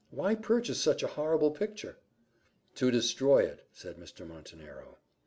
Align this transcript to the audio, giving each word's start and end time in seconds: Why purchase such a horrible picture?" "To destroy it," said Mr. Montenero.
Why 0.09 0.33
purchase 0.33 0.81
such 0.81 1.03
a 1.03 1.07
horrible 1.09 1.51
picture?" 1.51 1.97
"To 2.73 2.89
destroy 2.89 3.43
it," 3.43 3.67
said 3.71 3.97
Mr. 3.97 4.27
Montenero. 4.27 4.97